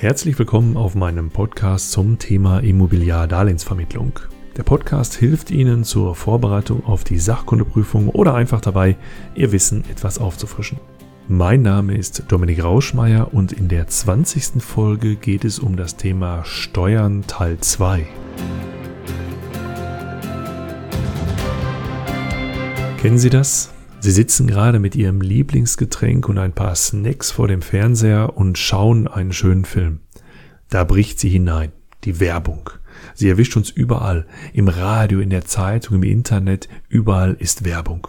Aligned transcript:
Herzlich 0.00 0.38
willkommen 0.38 0.76
auf 0.76 0.94
meinem 0.94 1.28
Podcast 1.28 1.90
zum 1.90 2.20
Thema 2.20 2.60
Immobiliardarlehensvermittlung. 2.60 4.20
Der 4.56 4.62
Podcast 4.62 5.16
hilft 5.16 5.50
Ihnen 5.50 5.82
zur 5.82 6.14
Vorbereitung 6.14 6.84
auf 6.84 7.02
die 7.02 7.18
Sachkundeprüfung 7.18 8.08
oder 8.08 8.36
einfach 8.36 8.60
dabei, 8.60 8.96
Ihr 9.34 9.50
Wissen 9.50 9.82
etwas 9.90 10.20
aufzufrischen. 10.20 10.78
Mein 11.26 11.62
Name 11.62 11.96
ist 11.96 12.22
Dominik 12.28 12.62
Rauschmeier 12.62 13.34
und 13.34 13.50
in 13.50 13.66
der 13.66 13.88
20. 13.88 14.62
Folge 14.62 15.16
geht 15.16 15.44
es 15.44 15.58
um 15.58 15.74
das 15.74 15.96
Thema 15.96 16.44
Steuern 16.44 17.24
Teil 17.26 17.58
2. 17.58 18.06
Kennen 22.98 23.18
Sie 23.18 23.30
das? 23.30 23.74
Sie 24.00 24.12
sitzen 24.12 24.46
gerade 24.46 24.78
mit 24.78 24.94
Ihrem 24.94 25.20
Lieblingsgetränk 25.20 26.28
und 26.28 26.38
ein 26.38 26.52
paar 26.52 26.74
Snacks 26.76 27.32
vor 27.32 27.48
dem 27.48 27.62
Fernseher 27.62 28.36
und 28.36 28.56
schauen 28.56 29.08
einen 29.08 29.32
schönen 29.32 29.64
Film. 29.64 30.00
Da 30.70 30.84
bricht 30.84 31.18
sie 31.18 31.28
hinein, 31.28 31.72
die 32.04 32.20
Werbung. 32.20 32.70
Sie 33.14 33.28
erwischt 33.28 33.56
uns 33.56 33.70
überall, 33.70 34.26
im 34.52 34.68
Radio, 34.68 35.18
in 35.18 35.30
der 35.30 35.44
Zeitung, 35.44 35.96
im 35.96 36.02
Internet, 36.04 36.68
überall 36.88 37.34
ist 37.38 37.64
Werbung. 37.64 38.06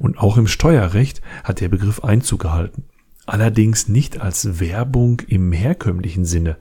Und 0.00 0.18
auch 0.18 0.38
im 0.38 0.48
Steuerrecht 0.48 1.22
hat 1.44 1.60
der 1.60 1.68
Begriff 1.68 2.02
Einzug 2.02 2.40
gehalten. 2.40 2.84
Allerdings 3.24 3.88
nicht 3.88 4.20
als 4.20 4.58
Werbung 4.58 5.22
im 5.28 5.52
herkömmlichen 5.52 6.24
Sinne. 6.24 6.56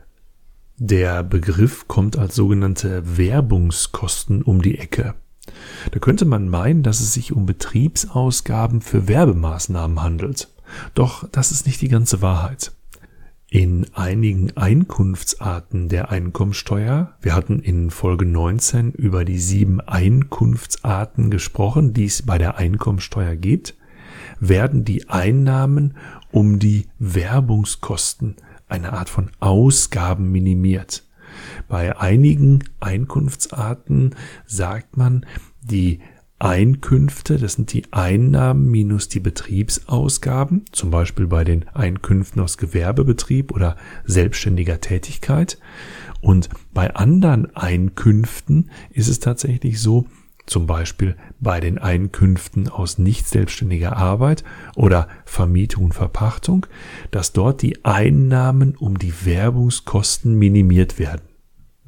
Der 0.77 1.23
Begriff 1.23 1.87
kommt 1.87 2.17
als 2.17 2.35
sogenannte 2.35 3.17
Werbungskosten 3.17 4.43
um 4.43 4.61
die 4.61 4.77
Ecke. 4.77 5.15
Da 5.91 5.99
könnte 5.99 6.25
man 6.25 6.49
meinen, 6.49 6.83
dass 6.83 6.99
es 6.99 7.13
sich 7.13 7.31
um 7.31 7.45
Betriebsausgaben 7.45 8.81
für 8.81 9.07
Werbemaßnahmen 9.07 10.01
handelt. 10.01 10.49
Doch 10.93 11.27
das 11.29 11.51
ist 11.51 11.65
nicht 11.65 11.81
die 11.81 11.87
ganze 11.87 12.21
Wahrheit. 12.21 12.73
In 13.49 13.87
einigen 13.93 14.57
Einkunftsarten 14.57 15.87
der 15.87 16.11
Einkommensteuer, 16.11 17.15
wir 17.21 17.33
hatten 17.33 17.59
in 17.59 17.91
Folge 17.91 18.25
19 18.25 18.91
über 18.91 19.23
die 19.23 19.39
sieben 19.39 19.79
Einkunftsarten 19.79 21.31
gesprochen, 21.31 21.93
die 21.93 22.05
es 22.05 22.23
bei 22.23 22.37
der 22.37 22.57
Einkommensteuer 22.57 23.37
gibt, 23.37 23.75
werden 24.41 24.83
die 24.83 25.07
Einnahmen 25.07 25.95
um 26.29 26.59
die 26.59 26.87
Werbungskosten, 26.99 28.35
eine 28.67 28.91
Art 28.91 29.07
von 29.07 29.31
Ausgaben 29.39 30.29
minimiert. 30.29 31.06
Bei 31.67 31.97
einigen 31.97 32.63
Einkunftsarten 32.79 34.15
sagt 34.45 34.97
man, 34.97 35.25
die 35.61 35.99
Einkünfte, 36.39 37.39
das 37.39 37.53
sind 37.53 37.73
die 37.73 37.91
Einnahmen 37.91 38.69
minus 38.69 39.09
die 39.09 39.19
Betriebsausgaben, 39.19 40.65
zum 40.71 40.91
Beispiel 40.91 41.25
bei 41.25 41.43
den 41.43 41.67
Einkünften 41.69 42.41
aus 42.41 42.57
Gewerbebetrieb 42.57 43.51
oder 43.51 43.75
selbstständiger 44.05 44.79
Tätigkeit. 44.79 45.57
Und 46.21 46.49
bei 46.73 46.93
anderen 46.93 47.55
Einkünften 47.55 48.69
ist 48.91 49.07
es 49.07 49.19
tatsächlich 49.19 49.81
so, 49.81 50.05
zum 50.45 50.65
Beispiel 50.65 51.15
bei 51.39 51.59
den 51.59 51.77
Einkünften 51.77 52.69
aus 52.69 52.99
nicht 52.99 53.27
selbstständiger 53.27 53.97
Arbeit 53.97 54.43
oder 54.75 55.09
Vermietung 55.25 55.85
und 55.85 55.93
Verpachtung, 55.93 56.67
dass 57.11 57.33
dort 57.33 57.61
die 57.61 57.83
Einnahmen 57.83 58.75
um 58.77 58.97
die 58.97 59.25
Werbungskosten 59.25 60.35
minimiert 60.35 60.99
werden. 60.99 61.26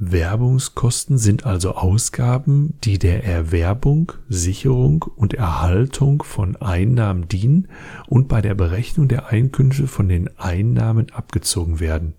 Werbungskosten 0.01 1.17
sind 1.17 1.45
also 1.45 1.75
Ausgaben, 1.75 2.75
die 2.85 2.97
der 2.99 3.25
Erwerbung, 3.25 4.13
Sicherung 4.29 5.03
und 5.17 5.33
Erhaltung 5.33 6.23
von 6.23 6.55
Einnahmen 6.55 7.27
dienen 7.27 7.67
und 8.07 8.29
bei 8.29 8.41
der 8.41 8.55
Berechnung 8.55 9.09
der 9.09 9.27
Einkünfte 9.27 9.87
von 9.87 10.07
den 10.07 10.29
Einnahmen 10.37 11.11
abgezogen 11.11 11.81
werden. 11.81 12.13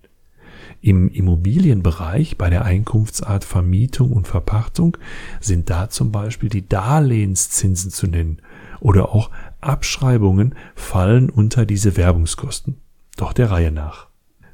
Im 0.79 1.09
Immobilienbereich 1.09 2.37
bei 2.37 2.51
der 2.51 2.65
Einkunftsart 2.65 3.43
Vermietung 3.43 4.11
und 4.11 4.27
Verpachtung 4.27 4.97
sind 5.39 5.71
da 5.71 5.89
zum 5.89 6.11
Beispiel 6.11 6.49
die 6.49 6.69
Darlehenszinsen 6.69 7.89
zu 7.89 8.05
nennen 8.05 8.43
oder 8.79 9.09
auch 9.09 9.31
Abschreibungen 9.59 10.53
fallen 10.75 11.31
unter 11.31 11.65
diese 11.65 11.97
Werbungskosten. 11.97 12.77
Doch 13.17 13.33
der 13.33 13.49
Reihe 13.49 13.71
nach 13.71 14.11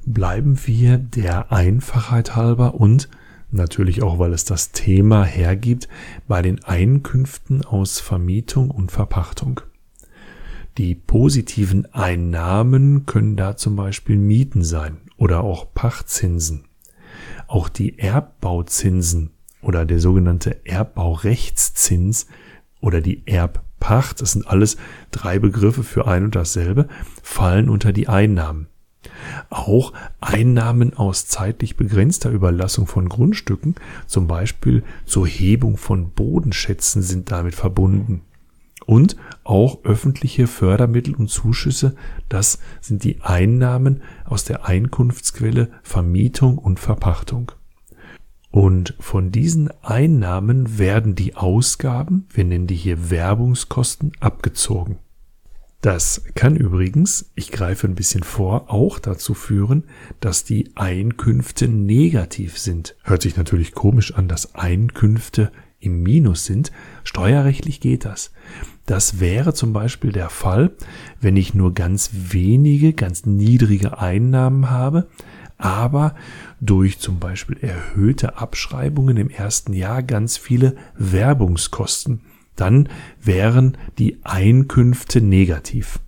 bleiben 0.08 0.58
wir 0.66 0.98
der 0.98 1.52
Einfachheit 1.52 2.36
halber 2.36 2.76
und 2.76 3.10
natürlich 3.52 4.04
auch, 4.04 4.20
weil 4.20 4.34
es 4.34 4.46
das 4.46 4.72
Thema 4.72 5.24
hergibt, 5.24 5.88
bei 6.28 6.42
den 6.42 6.64
Einkünften 6.64 7.66
aus 7.66 8.00
Vermietung 8.00 8.72
und 8.72 8.92
Verpachtung. 8.92 9.62
Die 10.78 10.94
positiven 10.94 11.92
Einnahmen 11.94 13.06
können 13.06 13.36
da 13.36 13.58
zum 13.58 13.76
Beispiel 13.76 14.16
Mieten 14.16 14.64
sein 14.64 14.98
oder 15.18 15.44
auch 15.44 15.74
Pachtzinsen. 15.74 16.66
Auch 17.48 17.68
die 17.68 17.98
Erbbauzinsen 17.98 19.32
oder 19.62 19.86
der 19.86 20.00
sogenannte 20.00 20.66
Erbbaurechtszins 20.66 22.28
oder 22.80 23.02
die 23.02 23.26
Erbpacht, 23.26 24.22
das 24.22 24.34
sind 24.34 24.48
alles 24.48 24.78
drei 25.10 25.40
Begriffe 25.40 25.84
für 25.84 26.08
ein 26.08 26.26
und 26.26 26.36
dasselbe, 26.36 26.88
fallen 27.24 27.70
unter 27.70 27.92
die 27.92 28.08
Einnahmen. 28.08 28.68
Auch 29.50 29.94
Einnahmen 30.22 30.96
aus 30.96 31.28
zeitlich 31.28 31.78
begrenzter 31.78 32.30
Überlassung 32.30 32.88
von 32.88 33.10
Grundstücken, 33.10 33.76
zum 34.06 34.28
Beispiel 34.28 34.84
zur 35.06 35.28
Hebung 35.28 35.78
von 35.78 36.12
Bodenschätzen, 36.12 37.02
sind 37.02 37.32
damit 37.32 37.56
verbunden. 37.56 38.22
Und 38.86 39.18
auch 39.44 39.84
öffentliche 39.84 40.48
Fördermittel 40.48 41.14
und 41.16 41.30
Zuschüsse, 41.30 41.96
das 42.30 42.60
sind 42.80 43.04
die 43.04 43.22
Einnahmen 43.22 44.02
aus 44.24 44.46
der 44.46 44.66
Einkunftsquelle 44.66 45.70
Vermietung 45.84 46.58
und 46.58 46.80
Verpachtung. 46.80 47.52
Und 48.50 48.96
von 49.00 49.32
diesen 49.32 49.70
Einnahmen 49.82 50.80
werden 50.80 51.16
die 51.16 51.36
Ausgaben, 51.36 52.28
wir 52.32 52.46
nennen 52.46 52.68
die 52.68 52.76
hier 52.76 53.10
Werbungskosten, 53.10 54.14
abgezogen. 54.20 54.98
Das 55.82 56.24
kann 56.34 56.56
übrigens, 56.56 57.32
ich 57.36 57.52
greife 57.52 57.88
ein 57.88 57.94
bisschen 57.94 58.24
vor, 58.24 58.72
auch 58.72 58.98
dazu 58.98 59.36
führen, 59.36 59.84
dass 60.20 60.44
die 60.44 60.72
Einkünfte 60.76 61.68
negativ 61.68 62.58
sind. 62.58 62.96
Hört 63.04 63.22
sich 63.22 63.38
natürlich 63.38 63.74
komisch 63.74 64.16
an, 64.16 64.28
dass 64.28 64.56
Einkünfte 64.56 65.52
im 65.80 66.02
Minus 66.02 66.46
sind. 66.46 66.72
Steuerrechtlich 67.04 67.80
geht 67.80 68.06
das. 68.06 68.32
Das 68.88 69.20
wäre 69.20 69.54
zum 69.54 69.72
Beispiel 69.72 70.12
der 70.12 70.30
Fall, 70.30 70.72
wenn 71.22 71.38
ich 71.38 71.54
nur 71.54 71.76
ganz 71.76 72.10
wenige, 72.12 72.94
ganz 72.94 73.28
niedrige 73.28 74.00
Einnahmen 74.00 74.72
habe, 74.72 75.08
aber 75.60 76.16
durch 76.60 76.98
zum 76.98 77.20
Beispiel 77.20 77.58
erhöhte 77.62 78.38
Abschreibungen 78.38 79.18
im 79.18 79.30
ersten 79.30 79.74
Jahr 79.74 80.02
ganz 80.02 80.38
viele 80.38 80.76
Werbungskosten 80.98 82.22
dann 82.58 82.90
wären 83.22 83.78
die 83.98 84.20
Einkünfte 84.24 85.22
negativ. 85.22 86.00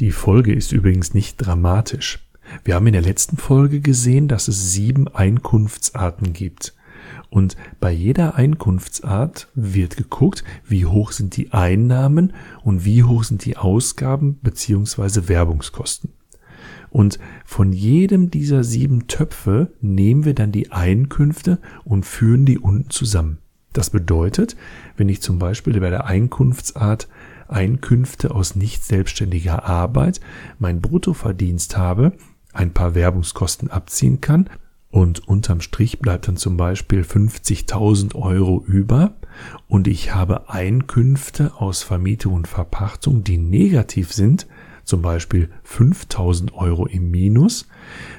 Die 0.00 0.10
Folge 0.10 0.52
ist 0.52 0.72
übrigens 0.72 1.14
nicht 1.14 1.36
dramatisch. 1.36 2.26
Wir 2.64 2.74
haben 2.74 2.86
in 2.86 2.94
der 2.94 3.02
letzten 3.02 3.36
Folge 3.36 3.80
gesehen, 3.80 4.26
dass 4.26 4.48
es 4.48 4.72
sieben 4.72 5.08
Einkunftsarten 5.08 6.32
gibt. 6.32 6.74
Und 7.28 7.56
bei 7.78 7.92
jeder 7.92 8.34
Einkunftsart 8.34 9.48
wird 9.54 9.96
geguckt, 9.96 10.42
wie 10.66 10.86
hoch 10.86 11.12
sind 11.12 11.36
die 11.36 11.52
Einnahmen 11.52 12.32
und 12.64 12.84
wie 12.84 13.04
hoch 13.04 13.24
sind 13.24 13.44
die 13.44 13.56
Ausgaben 13.56 14.40
beziehungsweise 14.42 15.28
Werbungskosten. 15.28 16.12
Und 16.90 17.20
von 17.44 17.72
jedem 17.72 18.30
dieser 18.30 18.64
sieben 18.64 19.06
Töpfe 19.06 19.72
nehmen 19.80 20.24
wir 20.24 20.34
dann 20.34 20.50
die 20.50 20.72
Einkünfte 20.72 21.60
und 21.84 22.04
führen 22.04 22.46
die 22.46 22.58
unten 22.58 22.90
zusammen. 22.90 23.38
Das 23.72 23.90
bedeutet, 23.90 24.56
wenn 24.96 25.08
ich 25.08 25.22
zum 25.22 25.38
Beispiel 25.38 25.78
bei 25.80 25.90
der 25.90 26.06
Einkunftsart 26.06 27.08
Einkünfte 27.48 28.32
aus 28.32 28.54
nicht 28.54 28.84
selbstständiger 28.84 29.64
Arbeit 29.64 30.20
mein 30.58 30.80
Bruttoverdienst 30.80 31.76
habe, 31.76 32.12
ein 32.52 32.72
paar 32.72 32.94
Werbungskosten 32.94 33.70
abziehen 33.70 34.20
kann 34.20 34.48
und 34.90 35.26
unterm 35.28 35.60
Strich 35.60 36.00
bleibt 36.00 36.28
dann 36.28 36.36
zum 36.36 36.56
Beispiel 36.56 37.02
50.000 37.02 38.14
Euro 38.16 38.64
über 38.66 39.14
und 39.68 39.86
ich 39.86 40.14
habe 40.14 40.50
Einkünfte 40.50 41.52
aus 41.56 41.82
Vermietung 41.82 42.34
und 42.34 42.48
Verpachtung, 42.48 43.22
die 43.22 43.38
negativ 43.38 44.12
sind, 44.12 44.46
zum 44.90 45.02
Beispiel 45.02 45.48
5000 45.62 46.52
Euro 46.52 46.84
im 46.84 47.10
Minus, 47.10 47.68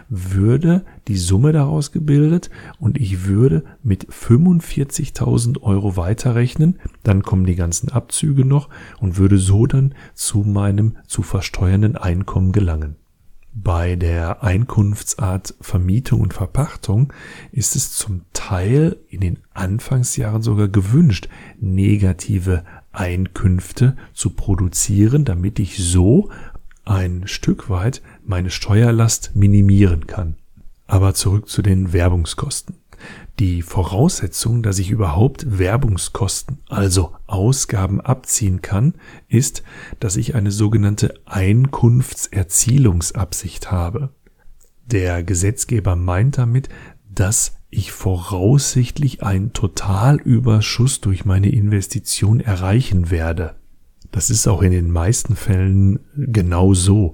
würde 0.10 0.84
die 1.08 1.18
Summe 1.18 1.52
daraus 1.52 1.92
gebildet 1.92 2.50
und 2.80 2.98
ich 2.98 3.26
würde 3.26 3.64
mit 3.84 4.08
45.000 4.08 5.62
Euro 5.62 5.98
weiterrechnen, 5.98 6.80
dann 7.04 7.24
kommen 7.24 7.46
die 7.46 7.56
ganzen 7.56 7.90
Abzüge 7.90 8.46
noch 8.46 8.70
und 9.00 9.18
würde 9.18 9.38
so 9.38 9.68
dann 9.68 9.94
zu 10.14 10.40
meinem 10.40 10.98
zu 11.06 11.22
versteuernden 11.22 11.98
Einkommen 11.98 12.54
gelangen. 12.54 12.96
Bei 13.54 13.98
der 13.98 14.44
Einkunftsart 14.44 15.56
Vermietung 15.60 16.22
und 16.22 16.34
Verpachtung 16.34 17.12
ist 17.52 17.76
es 17.76 17.92
zum 17.92 18.22
Teil 18.32 18.96
in 19.10 19.20
den 19.20 19.40
Anfangsjahren 19.54 20.42
sogar 20.42 20.70
gewünscht, 20.70 21.28
negative 21.60 22.64
Einkünfte 22.94 23.96
zu 24.14 24.32
produzieren, 24.32 25.26
damit 25.26 25.60
ich 25.60 25.78
so 25.78 26.30
ein 26.86 27.28
Stück 27.28 27.70
weit 27.70 28.02
meine 28.24 28.50
Steuerlast 28.50 29.36
minimieren 29.36 30.08
kann. 30.08 30.38
Aber 30.88 31.14
zurück 31.14 31.50
zu 31.50 31.62
den 31.62 31.94
Werbungskosten. 31.94 32.82
Die 33.40 33.62
Voraussetzung, 33.62 34.62
dass 34.62 34.78
ich 34.78 34.92
überhaupt 34.92 35.58
Werbungskosten, 35.58 36.58
also 36.70 37.16
Ausgaben 37.26 38.02
abziehen 38.02 38.62
kann, 38.62 38.96
ist, 39.28 39.64
dass 40.00 40.18
ich 40.18 40.36
eine 40.36 40.52
sogenannte 40.52 41.16
Einkunftserzielungsabsicht 41.26 43.72
habe. 43.72 44.10
Der 44.86 45.24
Gesetzgeber 45.24 45.96
meint 45.96 46.38
damit, 46.38 46.70
dass 47.10 47.56
ich 47.70 47.92
voraussichtlich 47.92 49.24
einen 49.24 49.54
Totalüberschuss 49.54 51.02
durch 51.02 51.26
meine 51.26 51.50
Investition 51.50 52.42
erreichen 52.42 53.10
werde. 53.10 53.56
Das 54.12 54.30
ist 54.30 54.48
auch 54.48 54.62
in 54.62 54.72
den 54.72 54.92
meisten 54.92 55.36
Fällen 55.36 56.00
genau 56.16 56.74
so. 56.74 57.14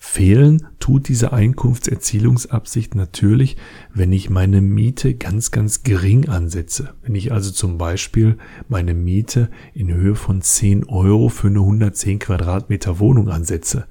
Fehlen 0.00 0.66
tut 0.78 1.08
diese 1.08 1.32
Einkunftserzielungsabsicht 1.32 2.94
natürlich, 2.94 3.56
wenn 3.92 4.12
ich 4.12 4.30
meine 4.30 4.60
Miete 4.60 5.14
ganz, 5.14 5.50
ganz 5.50 5.82
gering 5.82 6.28
ansetze. 6.28 6.94
Wenn 7.02 7.16
ich 7.16 7.32
also 7.32 7.50
zum 7.50 7.78
Beispiel 7.78 8.38
meine 8.68 8.94
Miete 8.94 9.50
in 9.74 9.92
Höhe 9.92 10.14
von 10.14 10.40
10 10.40 10.84
Euro 10.84 11.28
für 11.28 11.48
eine 11.48 11.58
110 11.58 12.20
Quadratmeter 12.20 13.00
Wohnung 13.00 13.28
ansetze. 13.28 13.86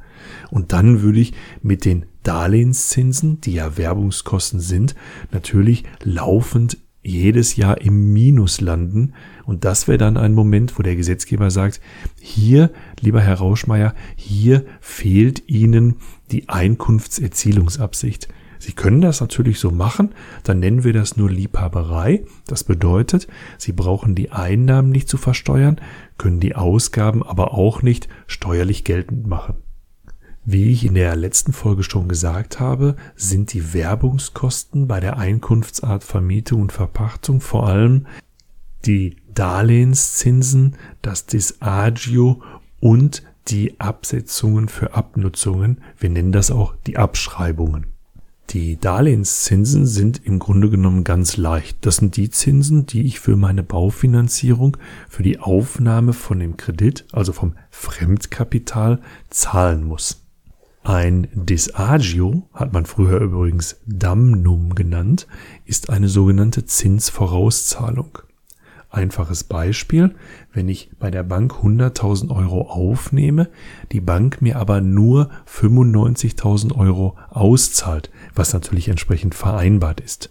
Und 0.50 0.72
dann 0.72 1.02
würde 1.02 1.20
ich 1.20 1.34
mit 1.62 1.84
den 1.84 2.06
Darlehenszinsen, 2.24 3.42
die 3.42 3.54
ja 3.54 3.78
Werbungskosten 3.78 4.60
sind, 4.60 4.96
natürlich 5.32 5.84
laufend 6.04 6.78
jedes 7.08 7.56
Jahr 7.56 7.82
im 7.82 8.12
Minus 8.14 8.62
landen. 8.62 9.14
Und 9.46 9.66
das 9.66 9.88
wäre 9.88 9.98
dann 9.98 10.18
ein 10.18 10.34
Moment, 10.34 10.78
wo 10.78 10.84
der 10.84 10.96
Gesetzgeber 10.96 11.52
sagt, 11.52 11.80
hier, 12.20 12.72
lieber 13.00 13.22
Herr 13.22 13.36
Rauschmeier, 13.36 13.96
hier 14.16 14.66
fehlt 14.82 15.48
Ihnen 15.48 15.96
die 16.32 16.50
Einkunftserzielungsabsicht. 16.50 18.28
Sie 18.60 18.74
können 18.74 19.02
das 19.02 19.22
natürlich 19.22 19.60
so 19.60 19.72
machen, 19.72 20.16
dann 20.44 20.60
nennen 20.60 20.84
wir 20.84 20.92
das 20.92 21.16
nur 21.16 21.30
Liebhaberei. 21.30 22.26
Das 22.48 22.64
bedeutet, 22.64 23.28
Sie 23.58 23.72
brauchen 23.72 24.16
die 24.16 24.32
Einnahmen 24.32 24.90
nicht 24.90 25.08
zu 25.08 25.18
versteuern, 25.18 25.80
können 26.18 26.40
die 26.40 26.56
Ausgaben 26.56 27.24
aber 27.24 27.54
auch 27.54 27.84
nicht 27.84 28.10
steuerlich 28.26 28.84
geltend 28.84 29.28
machen. 29.28 29.67
Wie 30.50 30.72
ich 30.72 30.86
in 30.86 30.94
der 30.94 31.14
letzten 31.18 31.52
Folge 31.52 31.84
schon 31.84 32.08
gesagt 32.08 32.62
habe, 32.62 32.96
sind 33.18 33.52
die 33.52 33.74
Werbungskosten 33.74 34.88
bei 34.88 35.02
der 35.02 35.18
Einkunftsart 35.18 36.06
Vermietung 36.06 36.62
und 36.62 36.72
Verpachtung 36.72 37.42
vor 37.42 37.68
allem 37.68 38.08
die 38.86 39.18
Darlehenszinsen, 39.34 40.78
das 41.02 41.26
Disagio 41.26 42.42
und 42.80 43.24
die 43.50 43.78
Absetzungen 43.82 44.70
für 44.70 44.94
Abnutzungen. 44.94 45.82
Wir 46.00 46.12
nennen 46.12 46.32
das 46.32 46.50
auch 46.50 46.76
die 46.88 46.96
Abschreibungen. 46.96 47.88
Die 48.52 48.80
Darlehenszinsen 48.80 49.86
sind 49.86 50.26
im 50.26 50.40
Grunde 50.40 50.70
genommen 50.70 51.04
ganz 51.04 51.36
leicht. 51.36 51.86
Das 51.86 51.98
sind 51.98 52.16
die 52.16 52.30
Zinsen, 52.30 52.86
die 52.86 53.02
ich 53.02 53.20
für 53.20 53.36
meine 53.36 53.64
Baufinanzierung, 53.64 54.78
für 55.10 55.24
die 55.24 55.40
Aufnahme 55.40 56.14
von 56.14 56.40
dem 56.40 56.56
Kredit, 56.56 57.06
also 57.12 57.34
vom 57.34 57.56
Fremdkapital, 57.70 59.02
zahlen 59.30 59.84
muss. 59.84 60.24
Ein 60.88 61.28
Disagio, 61.34 62.48
hat 62.54 62.72
man 62.72 62.86
früher 62.86 63.20
übrigens 63.20 63.82
Damnum 63.86 64.74
genannt, 64.74 65.28
ist 65.66 65.90
eine 65.90 66.08
sogenannte 66.08 66.64
Zinsvorauszahlung. 66.64 68.20
Einfaches 68.90 69.44
Beispiel, 69.44 70.16
wenn 70.54 70.70
ich 70.70 70.90
bei 70.98 71.12
der 71.12 71.24
Bank 71.24 71.56
100.000 71.62 72.34
Euro 72.34 72.70
aufnehme, 72.70 73.50
die 73.92 74.00
Bank 74.00 74.42
mir 74.42 74.60
aber 74.60 74.80
nur 74.80 75.30
95.000 75.46 76.74
Euro 76.78 77.18
auszahlt, 77.32 78.10
was 78.34 78.54
natürlich 78.54 78.88
entsprechend 78.88 79.36
vereinbart 79.36 80.00
ist, 80.00 80.30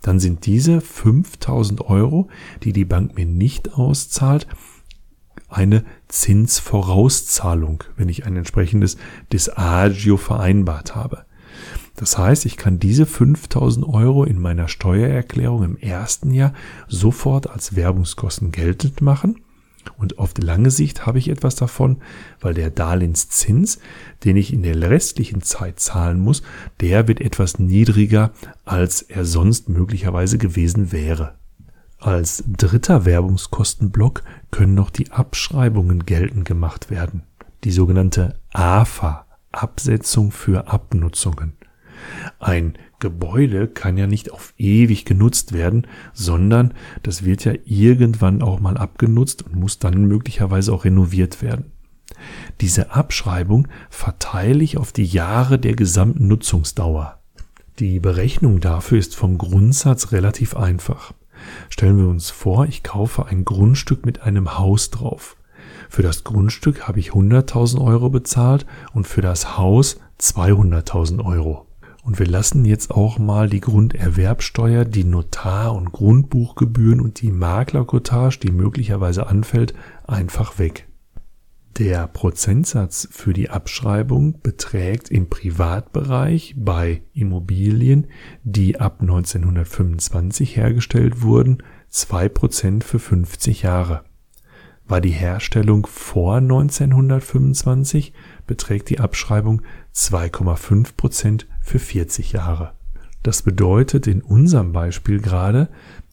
dann 0.00 0.20
sind 0.20 0.46
diese 0.46 0.78
5.000 0.78 1.84
Euro, 1.86 2.28
die 2.62 2.72
die 2.72 2.84
Bank 2.84 3.16
mir 3.16 3.26
nicht 3.26 3.74
auszahlt, 3.74 4.46
eine 5.48 5.84
Zinsvorauszahlung, 6.08 7.84
wenn 7.96 8.08
ich 8.08 8.26
ein 8.26 8.36
entsprechendes 8.36 8.96
Disagio 9.32 10.16
vereinbart 10.16 10.94
habe. 10.94 11.24
Das 11.96 12.16
heißt, 12.16 12.46
ich 12.46 12.56
kann 12.56 12.78
diese 12.78 13.06
5000 13.06 13.86
Euro 13.86 14.24
in 14.24 14.38
meiner 14.38 14.68
Steuererklärung 14.68 15.64
im 15.64 15.76
ersten 15.76 16.32
Jahr 16.32 16.52
sofort 16.86 17.50
als 17.50 17.74
Werbungskosten 17.74 18.52
geltend 18.52 19.00
machen 19.00 19.40
und 19.96 20.18
auf 20.18 20.34
die 20.34 20.42
lange 20.42 20.70
Sicht 20.70 21.06
habe 21.06 21.18
ich 21.18 21.28
etwas 21.28 21.54
davon, 21.54 21.98
weil 22.40 22.54
der 22.54 22.70
Darlehenszins, 22.70 23.78
den 24.24 24.36
ich 24.36 24.52
in 24.52 24.62
der 24.62 24.78
restlichen 24.90 25.42
Zeit 25.42 25.80
zahlen 25.80 26.20
muss, 26.20 26.42
der 26.80 27.08
wird 27.08 27.20
etwas 27.20 27.58
niedriger, 27.58 28.32
als 28.64 29.02
er 29.02 29.24
sonst 29.24 29.68
möglicherweise 29.68 30.38
gewesen 30.38 30.92
wäre. 30.92 31.34
Als 32.00 32.44
dritter 32.46 33.04
Werbungskostenblock 33.04 34.22
können 34.50 34.74
noch 34.74 34.90
die 34.90 35.10
Abschreibungen 35.10 36.06
geltend 36.06 36.44
gemacht 36.44 36.90
werden. 36.90 37.24
Die 37.64 37.72
sogenannte 37.72 38.38
AFA, 38.52 39.26
Absetzung 39.50 40.30
für 40.30 40.68
Abnutzungen. 40.68 41.54
Ein 42.38 42.74
Gebäude 43.00 43.66
kann 43.66 43.96
ja 43.96 44.06
nicht 44.06 44.30
auf 44.32 44.54
ewig 44.58 45.04
genutzt 45.04 45.52
werden, 45.52 45.88
sondern 46.12 46.74
das 47.02 47.24
wird 47.24 47.44
ja 47.44 47.54
irgendwann 47.64 48.42
auch 48.42 48.60
mal 48.60 48.76
abgenutzt 48.76 49.42
und 49.42 49.56
muss 49.56 49.80
dann 49.80 50.04
möglicherweise 50.04 50.72
auch 50.72 50.84
renoviert 50.84 51.42
werden. 51.42 51.72
Diese 52.60 52.92
Abschreibung 52.92 53.66
verteile 53.90 54.62
ich 54.62 54.78
auf 54.78 54.92
die 54.92 55.04
Jahre 55.04 55.58
der 55.58 55.74
gesamten 55.74 56.28
Nutzungsdauer. 56.28 57.18
Die 57.78 57.98
Berechnung 58.00 58.60
dafür 58.60 58.98
ist 58.98 59.14
vom 59.14 59.38
Grundsatz 59.38 60.12
relativ 60.12 60.56
einfach. 60.56 61.12
Stellen 61.68 61.98
wir 61.98 62.08
uns 62.08 62.30
vor, 62.30 62.66
ich 62.66 62.82
kaufe 62.82 63.26
ein 63.26 63.44
Grundstück 63.44 64.04
mit 64.06 64.22
einem 64.22 64.58
Haus 64.58 64.90
drauf. 64.90 65.36
Für 65.88 66.02
das 66.02 66.24
Grundstück 66.24 66.86
habe 66.86 67.00
ich 67.00 67.10
100.000 67.10 67.82
Euro 67.84 68.10
bezahlt 68.10 68.66
und 68.92 69.06
für 69.06 69.22
das 69.22 69.56
Haus 69.56 70.00
200.000 70.20 71.24
Euro. 71.24 71.66
Und 72.02 72.18
wir 72.18 72.26
lassen 72.26 72.64
jetzt 72.64 72.90
auch 72.90 73.18
mal 73.18 73.50
die 73.50 73.60
Grunderwerbsteuer, 73.60 74.86
die 74.86 75.04
Notar- 75.04 75.74
und 75.74 75.92
Grundbuchgebühren 75.92 77.00
und 77.00 77.20
die 77.20 77.30
Maklerkotage, 77.30 78.38
die 78.38 78.50
möglicherweise 78.50 79.26
anfällt, 79.26 79.74
einfach 80.06 80.58
weg. 80.58 80.87
Der 81.78 82.08
Prozentsatz 82.08 83.06
für 83.12 83.32
die 83.32 83.50
Abschreibung 83.50 84.40
beträgt 84.40 85.12
im 85.12 85.30
Privatbereich 85.30 86.56
bei 86.58 87.02
Immobilien, 87.12 88.08
die 88.42 88.80
ab 88.80 88.96
1925 89.00 90.56
hergestellt 90.56 91.22
wurden, 91.22 91.62
2% 91.92 92.82
für 92.82 92.98
50 92.98 93.62
Jahre. 93.62 94.02
War 94.88 95.00
die 95.00 95.10
Herstellung 95.10 95.86
vor 95.86 96.38
1925, 96.38 98.12
beträgt 98.48 98.90
die 98.90 98.98
Abschreibung 98.98 99.62
2,5% 99.94 101.46
für 101.62 101.78
40 101.78 102.32
Jahre. 102.32 102.72
Das 103.22 103.42
bedeutet 103.42 104.08
in 104.08 104.22
unserem 104.22 104.72
Beispiel 104.72 105.20
gerade, 105.20 105.68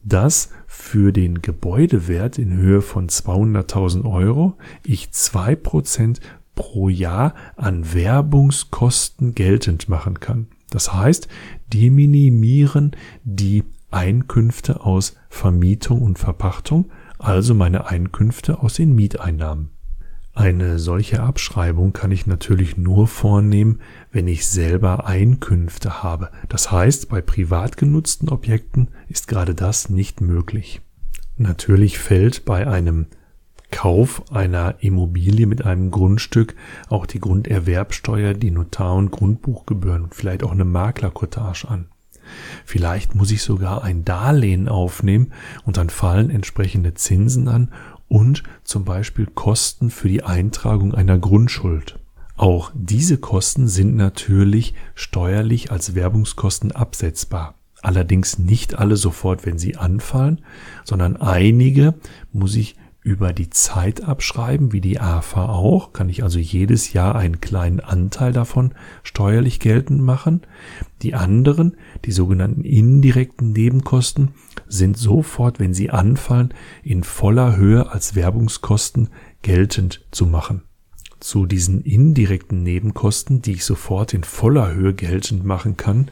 dass 0.05 0.49
für 0.67 1.11
den 1.11 1.41
Gebäudewert 1.41 2.37
in 2.37 2.53
Höhe 2.53 2.81
von 2.81 3.09
200.000 3.09 4.09
Euro 4.09 4.57
ich 4.85 5.11
zwei 5.11 5.55
Prozent 5.55 6.21
pro 6.53 6.87
Jahr 6.87 7.33
an 7.57 7.93
Werbungskosten 7.93 9.35
geltend 9.35 9.89
machen 9.89 10.19
kann. 10.19 10.47
Das 10.69 10.93
heißt, 10.93 11.27
die 11.73 11.89
minimieren 11.89 12.91
die 13.23 13.63
Einkünfte 13.91 14.81
aus 14.81 15.15
Vermietung 15.29 16.01
und 16.01 16.19
Verpachtung, 16.19 16.91
also 17.17 17.53
meine 17.53 17.87
Einkünfte 17.87 18.59
aus 18.59 18.75
den 18.75 18.93
Mieteinnahmen. 18.93 19.74
Eine 20.35 20.79
solche 20.79 21.23
Abschreibung 21.23 21.93
kann 21.93 22.11
ich 22.11 22.27
natürlich 22.27 22.75
nur 22.75 23.07
vornehmen, 23.07 23.79
wenn 24.11 24.27
ich 24.27 24.45
selber 24.45 25.05
Einkünfte 25.05 26.03
habe. 26.03 26.29
Das 26.49 26.73
heißt, 26.73 27.07
bei 27.07 27.21
privat 27.21 27.77
genutzten 27.77 28.27
Objekten 28.27 28.89
ist 29.07 29.29
gerade 29.29 29.55
das 29.55 29.89
nicht 29.89 30.19
möglich. 30.19 30.81
Natürlich 31.37 31.97
fällt 31.97 32.43
bei 32.43 32.67
einem 32.67 33.07
Kauf 33.71 34.29
einer 34.29 34.75
Immobilie 34.79 35.47
mit 35.47 35.65
einem 35.65 35.89
Grundstück 35.89 36.55
auch 36.89 37.05
die 37.05 37.19
Grunderwerbsteuer, 37.19 38.33
die 38.33 38.51
Notar- 38.51 38.95
und 38.95 39.11
Grundbuchgebühren 39.11 40.03
und 40.03 40.15
vielleicht 40.15 40.43
auch 40.43 40.51
eine 40.51 40.65
Maklerkotage 40.65 41.67
an. 41.69 41.87
Vielleicht 42.65 43.15
muss 43.15 43.31
ich 43.31 43.41
sogar 43.41 43.83
ein 43.83 44.03
Darlehen 44.03 44.67
aufnehmen 44.67 45.31
und 45.65 45.77
dann 45.77 45.89
fallen 45.89 46.29
entsprechende 46.29 46.93
Zinsen 46.93 47.47
an 47.47 47.71
und 48.07 48.43
zum 48.63 48.85
Beispiel 48.85 49.25
Kosten 49.25 49.89
für 49.89 50.07
die 50.07 50.23
Eintragung 50.23 50.93
einer 50.93 51.17
Grundschuld. 51.17 51.99
Auch 52.37 52.71
diese 52.73 53.17
Kosten 53.17 53.67
sind 53.67 53.95
natürlich 53.95 54.73
steuerlich 54.93 55.71
als 55.71 55.95
Werbungskosten 55.95 56.71
absetzbar. 56.71 57.55
Allerdings 57.81 58.39
nicht 58.39 58.77
alle 58.77 58.97
sofort, 58.97 59.45
wenn 59.45 59.57
sie 59.57 59.77
anfallen, 59.77 60.41
sondern 60.83 61.17
einige 61.17 61.93
muss 62.33 62.55
ich 62.55 62.75
über 63.05 63.33
die 63.33 63.51
Zeit 63.51 64.03
abschreiben, 64.03 64.73
wie 64.73 64.81
die 64.81 64.99
AFA 64.99 65.45
auch. 65.45 65.93
Kann 65.93 66.09
ich 66.09 66.23
also 66.23 66.39
jedes 66.39 66.91
Jahr 66.91 67.13
einen 67.13 67.39
kleinen 67.39 67.79
Anteil 67.79 68.33
davon 68.33 68.73
steuerlich 69.03 69.59
geltend 69.59 70.01
machen. 70.01 70.41
Die 71.03 71.13
anderen, 71.13 71.77
die 72.03 72.11
sogenannten 72.11 72.61
indirekten 72.61 73.51
Nebenkosten, 73.51 74.29
sind 74.67 74.97
sofort, 74.97 75.59
wenn 75.59 75.75
sie 75.75 75.91
anfallen, 75.91 76.51
in 76.81 77.03
voller 77.03 77.55
Höhe 77.55 77.91
als 77.91 78.15
Werbungskosten 78.15 79.09
geltend 79.43 80.03
zu 80.09 80.25
machen. 80.25 80.63
Zu 81.19 81.45
diesen 81.45 81.81
indirekten 81.81 82.63
Nebenkosten, 82.63 83.43
die 83.43 83.51
ich 83.51 83.65
sofort 83.65 84.15
in 84.15 84.23
voller 84.23 84.73
Höhe 84.73 84.95
geltend 84.95 85.45
machen 85.45 85.77
kann, 85.77 86.09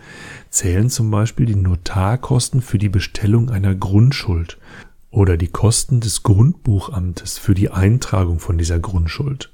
zählen 0.52 0.92
zum 0.92 1.10
Beispiel 1.10 1.48
die 1.48 1.56
Notarkosten 1.56 2.62
für 2.62 2.78
die 2.78 2.90
Bestellung 2.90 3.50
einer 3.50 3.74
Grundschuld 3.74 4.60
oder 5.14 5.38
die 5.38 5.48
Kosten 5.48 6.00
des 6.00 6.24
Grundbuchamtes 6.24 7.38
für 7.38 7.54
die 7.54 7.70
Eintragung 7.70 8.40
von 8.40 8.58
dieser 8.58 8.80
Grundschuld. 8.80 9.54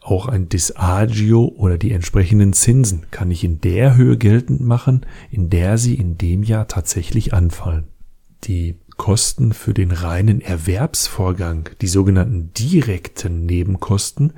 Auch 0.00 0.26
ein 0.26 0.48
Disagio 0.48 1.44
oder 1.56 1.78
die 1.78 1.92
entsprechenden 1.92 2.52
Zinsen 2.52 3.06
kann 3.12 3.30
ich 3.30 3.44
in 3.44 3.60
der 3.60 3.96
Höhe 3.96 4.16
geltend 4.16 4.60
machen, 4.60 5.06
in 5.30 5.50
der 5.50 5.78
sie 5.78 5.94
in 5.94 6.18
dem 6.18 6.42
Jahr 6.42 6.66
tatsächlich 6.66 7.32
anfallen. 7.32 7.84
Die 8.44 8.76
Kosten 8.96 9.52
für 9.52 9.72
den 9.72 9.92
reinen 9.92 10.40
Erwerbsvorgang, 10.40 11.68
die 11.80 11.86
sogenannten 11.86 12.52
direkten 12.54 13.46
Nebenkosten, 13.46 14.32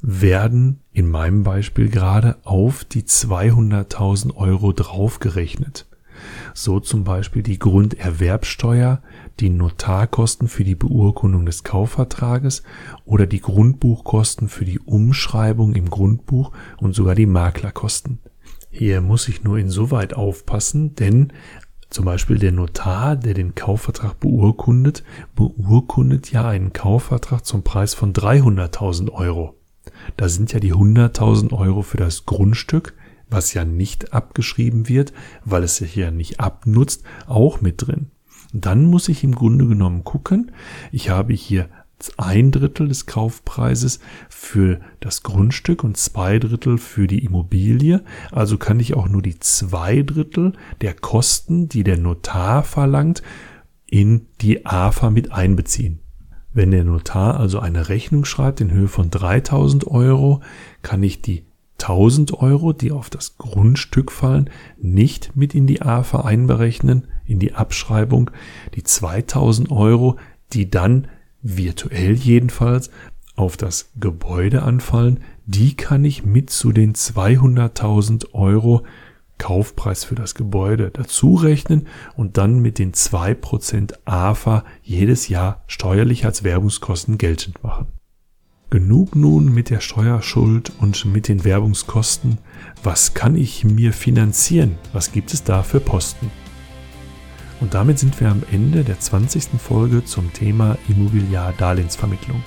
werden 0.00 0.80
in 0.92 1.08
meinem 1.08 1.42
Beispiel 1.42 1.90
gerade 1.90 2.38
auf 2.44 2.84
die 2.84 3.02
200.000 3.02 4.34
Euro 4.36 4.72
draufgerechnet. 4.72 5.86
So 6.54 6.80
zum 6.80 7.04
Beispiel 7.04 7.42
die 7.42 7.58
Grunderwerbsteuer, 7.58 9.02
die 9.40 9.50
Notarkosten 9.50 10.48
für 10.48 10.64
die 10.64 10.74
Beurkundung 10.74 11.46
des 11.46 11.64
Kaufvertrages 11.64 12.62
oder 13.04 13.26
die 13.26 13.40
Grundbuchkosten 13.40 14.48
für 14.48 14.64
die 14.64 14.78
Umschreibung 14.78 15.74
im 15.74 15.90
Grundbuch 15.90 16.52
und 16.78 16.94
sogar 16.94 17.14
die 17.14 17.26
Maklerkosten. 17.26 18.18
Hier 18.70 19.00
muss 19.00 19.28
ich 19.28 19.44
nur 19.44 19.58
insoweit 19.58 20.14
aufpassen, 20.14 20.94
denn 20.94 21.32
zum 21.90 22.06
Beispiel 22.06 22.38
der 22.38 22.52
Notar, 22.52 23.16
der 23.16 23.34
den 23.34 23.54
Kaufvertrag 23.54 24.18
beurkundet, 24.18 25.04
beurkundet 25.36 26.32
ja 26.32 26.48
einen 26.48 26.72
Kaufvertrag 26.72 27.44
zum 27.44 27.64
Preis 27.64 27.92
von 27.92 28.14
300.000 28.14 29.10
Euro. 29.10 29.56
Da 30.16 30.30
sind 30.30 30.54
ja 30.54 30.60
die 30.60 30.72
100.000 30.72 31.52
Euro 31.52 31.82
für 31.82 31.98
das 31.98 32.24
Grundstück 32.24 32.94
was 33.32 33.54
ja 33.54 33.64
nicht 33.64 34.12
abgeschrieben 34.12 34.88
wird, 34.88 35.12
weil 35.44 35.62
es 35.62 35.76
sich 35.76 35.96
ja 35.96 36.10
nicht 36.10 36.40
abnutzt, 36.40 37.04
auch 37.26 37.60
mit 37.60 37.86
drin. 37.86 38.10
Dann 38.52 38.84
muss 38.84 39.08
ich 39.08 39.24
im 39.24 39.34
Grunde 39.34 39.66
genommen 39.66 40.04
gucken, 40.04 40.52
ich 40.90 41.10
habe 41.10 41.32
hier 41.32 41.68
ein 42.16 42.50
Drittel 42.50 42.88
des 42.88 43.06
Kaufpreises 43.06 44.00
für 44.28 44.80
das 45.00 45.22
Grundstück 45.22 45.84
und 45.84 45.96
zwei 45.96 46.38
Drittel 46.38 46.78
für 46.78 47.06
die 47.06 47.24
Immobilie. 47.24 48.02
Also 48.30 48.58
kann 48.58 48.80
ich 48.80 48.94
auch 48.94 49.08
nur 49.08 49.22
die 49.22 49.38
zwei 49.38 50.02
Drittel 50.02 50.52
der 50.80 50.94
Kosten, 50.94 51.68
die 51.68 51.84
der 51.84 51.98
Notar 51.98 52.64
verlangt, 52.64 53.22
in 53.86 54.26
die 54.40 54.66
AFA 54.66 55.10
mit 55.10 55.32
einbeziehen. 55.32 56.00
Wenn 56.52 56.70
der 56.70 56.84
Notar 56.84 57.38
also 57.38 57.60
eine 57.60 57.88
Rechnung 57.88 58.24
schreibt 58.24 58.60
in 58.60 58.70
Höhe 58.70 58.88
von 58.88 59.10
3000 59.10 59.86
Euro, 59.86 60.40
kann 60.82 61.02
ich 61.02 61.22
die 61.22 61.44
1000 61.82 62.34
Euro, 62.34 62.72
die 62.72 62.92
auf 62.92 63.10
das 63.10 63.36
Grundstück 63.38 64.12
fallen, 64.12 64.50
nicht 64.80 65.36
mit 65.36 65.54
in 65.54 65.66
die 65.66 65.82
AFA 65.82 66.20
einberechnen, 66.22 67.08
in 67.26 67.38
die 67.38 67.54
Abschreibung. 67.54 68.30
Die 68.74 68.82
2000 68.82 69.70
Euro, 69.70 70.16
die 70.52 70.70
dann 70.70 71.08
virtuell 71.42 72.14
jedenfalls 72.14 72.90
auf 73.34 73.56
das 73.56 73.90
Gebäude 73.98 74.62
anfallen, 74.62 75.20
die 75.46 75.74
kann 75.74 76.04
ich 76.04 76.24
mit 76.24 76.50
zu 76.50 76.72
den 76.72 76.94
200.000 76.94 78.32
Euro 78.32 78.84
Kaufpreis 79.38 80.04
für 80.04 80.14
das 80.14 80.36
Gebäude 80.36 80.90
dazu 80.92 81.34
rechnen 81.34 81.88
und 82.16 82.38
dann 82.38 82.60
mit 82.60 82.78
den 82.78 82.92
2% 82.92 83.94
AFA 84.04 84.64
jedes 84.82 85.28
Jahr 85.28 85.64
steuerlich 85.66 86.24
als 86.24 86.44
Werbungskosten 86.44 87.18
geltend 87.18 87.62
machen. 87.64 87.88
Genug 88.72 89.14
nun 89.16 89.52
mit 89.52 89.68
der 89.68 89.80
Steuerschuld 89.80 90.72
und 90.80 91.04
mit 91.04 91.28
den 91.28 91.44
Werbungskosten. 91.44 92.38
Was 92.82 93.12
kann 93.12 93.36
ich 93.36 93.64
mir 93.64 93.92
finanzieren? 93.92 94.78
Was 94.94 95.12
gibt 95.12 95.34
es 95.34 95.44
da 95.44 95.62
für 95.62 95.78
Posten? 95.78 96.30
Und 97.60 97.74
damit 97.74 97.98
sind 97.98 98.18
wir 98.18 98.30
am 98.30 98.42
Ende 98.50 98.82
der 98.82 98.98
20. 98.98 99.60
Folge 99.60 100.06
zum 100.06 100.32
Thema 100.32 100.78
Immobiliar-Darlehensvermittlung. 100.88 102.42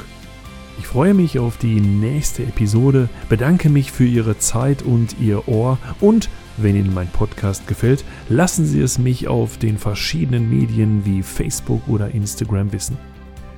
Ich 0.80 0.88
freue 0.88 1.14
mich 1.14 1.38
auf 1.38 1.58
die 1.58 1.80
nächste 1.80 2.42
Episode, 2.42 3.08
bedanke 3.30 3.70
mich 3.70 3.92
für 3.92 4.06
Ihre 4.06 4.40
Zeit 4.40 4.82
und 4.82 5.20
Ihr 5.20 5.48
Ohr 5.48 5.78
und 6.00 6.28
wenn 6.58 6.76
Ihnen 6.76 6.92
mein 6.92 7.10
Podcast 7.10 7.68
gefällt, 7.68 8.04
lassen 8.30 8.66
Sie 8.66 8.82
es 8.82 8.98
mich 8.98 9.28
auf 9.28 9.60
den 9.60 9.78
verschiedenen 9.78 10.50
Medien 10.50 11.06
wie 11.06 11.22
Facebook 11.22 11.88
oder 11.88 12.10
Instagram 12.16 12.72
wissen. 12.72 12.98